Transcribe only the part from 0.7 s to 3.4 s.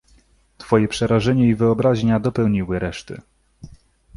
przerażenie i wyobraźnia dopełniły reszty."